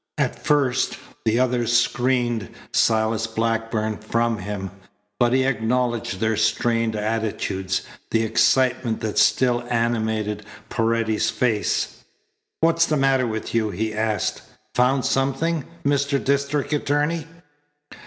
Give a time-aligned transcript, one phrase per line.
[0.17, 4.71] At first the others screened Silas Blackburn from him,
[5.19, 11.97] but he acknowledged their strained attitudes, the excitement that still animated Paredes's face.
[12.61, 14.41] "What's the matter with you?" he asked.
[14.73, 16.17] "Found something, Mr.
[16.23, 17.27] District Attorney?"